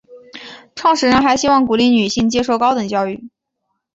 [0.73, 3.29] 创始人还希望鼓励女性接受高等教育。